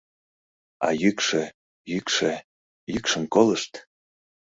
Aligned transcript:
—А 0.87 0.89
йӱкшӧ, 1.03 1.43
йӱкшӧ, 1.91 2.31
йӱкшым 2.91 3.23
колышт. 3.33 3.71